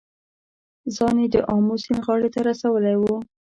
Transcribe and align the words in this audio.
ځان 0.95 1.15
یې 1.21 1.27
د 1.33 1.35
آمو 1.53 1.75
سیند 1.83 2.01
غاړې 2.07 2.29
ته 2.33 2.39
رسولی 2.49 2.95
و. 2.99 3.03